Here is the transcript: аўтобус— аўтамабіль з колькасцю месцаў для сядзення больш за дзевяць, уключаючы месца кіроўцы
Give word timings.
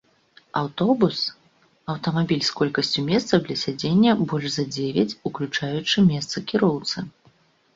аўтобус— 0.59 1.17
аўтамабіль 1.93 2.41
з 2.47 2.55
колькасцю 2.61 3.03
месцаў 3.11 3.37
для 3.49 3.57
сядзення 3.65 4.17
больш 4.33 4.49
за 4.57 4.65
дзевяць, 4.73 5.15
уключаючы 5.33 5.97
месца 6.11 6.37
кіроўцы 6.55 6.97